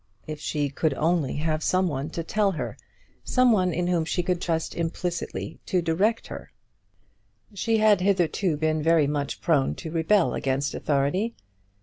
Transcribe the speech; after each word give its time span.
If 0.25 0.39
she 0.39 0.69
could 0.71 0.95
only 0.95 1.35
have 1.35 1.61
had 1.61 1.61
some 1.61 1.87
one 1.87 2.09
to 2.09 2.23
tell 2.23 2.53
her, 2.53 2.75
some 3.23 3.51
one 3.51 3.71
in 3.71 3.85
whom 3.85 4.03
she 4.03 4.23
could 4.23 4.41
trust 4.41 4.73
implicitly 4.73 5.59
to 5.67 5.79
direct 5.79 6.25
her! 6.25 6.51
She 7.53 7.77
had 7.77 8.01
hitherto 8.01 8.57
been 8.57 8.81
very 8.81 9.05
much 9.05 9.41
prone 9.41 9.75
to 9.75 9.91
rebel 9.91 10.33
against 10.33 10.73
authority. 10.73 11.35